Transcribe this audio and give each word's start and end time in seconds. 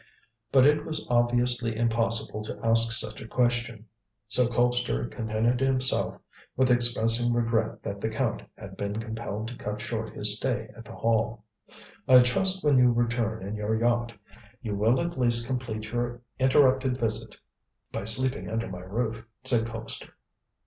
But 0.51 0.65
it 0.65 0.83
was 0.83 1.05
obviously 1.11 1.77
impossible 1.77 2.41
to 2.45 2.59
ask 2.63 2.91
such 2.91 3.21
a 3.21 3.27
question, 3.27 3.85
so 4.27 4.47
Colpster 4.47 5.05
contented 5.11 5.59
himself 5.59 6.19
with 6.57 6.71
expressing 6.71 7.31
regret 7.35 7.83
that 7.83 8.01
the 8.01 8.09
Count 8.09 8.41
had 8.57 8.75
been 8.77 8.99
compelled 8.99 9.47
to 9.49 9.55
cut 9.57 9.79
short 9.79 10.09
his 10.09 10.37
stay 10.37 10.69
at 10.75 10.85
the 10.85 10.95
Hall. 10.95 11.43
"I 12.07 12.21
trust 12.23 12.63
when 12.63 12.79
you 12.79 12.91
return 12.91 13.45
in 13.45 13.53
your 13.53 13.79
yacht 13.79 14.13
you 14.63 14.73
will 14.75 14.99
at 14.99 15.19
least 15.19 15.45
complete 15.45 15.91
your 15.91 16.21
interrupted 16.39 16.97
visit 16.97 17.37
by 17.91 18.05
sleeping 18.05 18.49
under 18.49 18.67
my 18.69 18.79
roof," 18.81 19.23
said 19.43 19.67
Colpster. 19.67 20.13